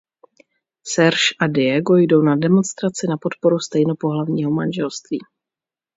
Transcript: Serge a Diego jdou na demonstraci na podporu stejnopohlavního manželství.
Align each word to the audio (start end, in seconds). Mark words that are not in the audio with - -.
Serge 0.93 1.35
a 1.39 1.47
Diego 1.47 1.95
jdou 1.97 2.21
na 2.21 2.35
demonstraci 2.35 3.07
na 3.07 3.17
podporu 3.17 3.59
stejnopohlavního 3.59 4.51
manželství. 4.51 5.19